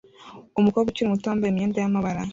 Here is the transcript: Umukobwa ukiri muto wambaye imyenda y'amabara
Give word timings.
Umukobwa 0.59 0.87
ukiri 0.89 1.11
muto 1.11 1.25
wambaye 1.27 1.49
imyenda 1.51 1.77
y'amabara 1.79 2.21